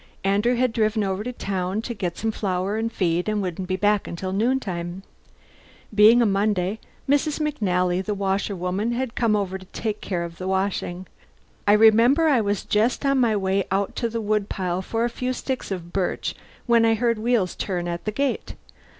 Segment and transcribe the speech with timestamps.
[0.23, 3.75] Andrew had driven over to town to get some flour and feed and wouldn't be
[3.75, 5.03] back till noontime.
[5.93, 7.39] Being a Monday, Mrs.
[7.39, 11.05] McNally, the washerwoman, had come over to take care of the washing.
[11.67, 15.07] I remember I was just on my way out to the wood pile for a
[15.07, 16.33] few sticks of birch
[16.65, 18.55] when I heard wheels turn in at the gate.